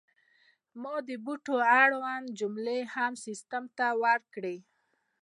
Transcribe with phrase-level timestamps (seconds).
[0.81, 4.57] ما د بوټو اړوند جملې هم سیستم ته ورکړې.